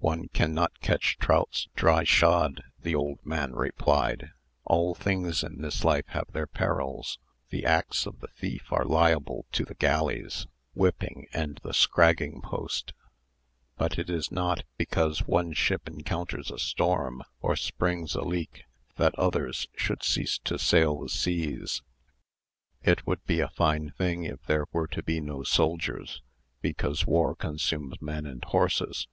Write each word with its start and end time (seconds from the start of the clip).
"One 0.00 0.26
cannot 0.30 0.80
catch 0.80 1.16
trouts 1.18 1.68
dry 1.76 2.02
shod," 2.02 2.64
the 2.80 2.96
old 2.96 3.24
man 3.24 3.52
replied: 3.52 4.32
"all 4.64 4.96
things 4.96 5.44
in 5.44 5.62
this 5.62 5.84
life 5.84 6.06
have 6.08 6.32
their 6.32 6.48
perils: 6.48 7.20
the 7.50 7.64
acts 7.64 8.04
of 8.04 8.18
the 8.18 8.26
thief 8.34 8.72
are 8.72 8.84
liable 8.84 9.46
to 9.52 9.64
the 9.64 9.76
galleys, 9.76 10.48
whipping, 10.74 11.28
and 11.32 11.60
the 11.62 11.72
scragging 11.72 12.42
post; 12.42 12.94
but 13.76 13.96
it 13.96 14.10
is 14.10 14.32
not 14.32 14.64
because 14.76 15.28
one 15.28 15.52
ship 15.52 15.86
encounters 15.86 16.50
a 16.50 16.58
storm, 16.58 17.22
or 17.40 17.54
springs 17.54 18.16
a 18.16 18.22
leak, 18.22 18.64
that 18.96 19.14
others 19.16 19.68
should 19.76 20.02
cease 20.02 20.38
to 20.38 20.58
sail 20.58 20.98
the 21.00 21.08
seas. 21.08 21.80
It 22.82 23.06
would 23.06 23.24
be 23.24 23.38
a 23.38 23.50
fine 23.50 23.92
thing 23.96 24.24
if 24.24 24.42
there 24.46 24.66
were 24.72 24.88
to 24.88 25.02
be 25.04 25.20
no 25.20 25.44
soldiers, 25.44 26.22
because 26.60 27.06
war 27.06 27.36
consumes 27.36 28.02
men 28.02 28.26
and 28.26 28.42
horses. 28.46 29.06